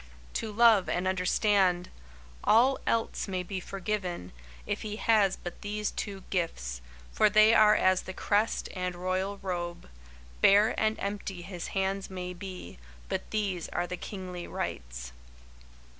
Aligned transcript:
"To 0.33 0.51
Love 0.51 0.89
and 0.89 1.07
Understand!" 1.07 1.89
All 2.43 2.79
else 2.87 3.27
may 3.27 3.43
be 3.43 3.59
forgiven, 3.59 4.31
if 4.65 4.81
he 4.81 4.95
has 4.95 5.35
but 5.35 5.61
these 5.61 5.91
two 5.91 6.23
gifts, 6.31 6.81
for 7.11 7.29
they 7.29 7.53
are 7.53 7.75
as 7.75 8.01
the 8.01 8.11
crest 8.13 8.67
and 8.75 8.95
royal 8.95 9.37
robe. 9.43 9.87
Bare 10.41 10.73
and 10.79 10.97
empty 10.97 11.43
his 11.43 11.67
hands 11.77 12.09
may 12.09 12.33
be, 12.33 12.79
but 13.09 13.29
these 13.29 13.69
are 13.69 13.85
the 13.85 13.95
kingly 13.95 14.47
rights. 14.47 15.13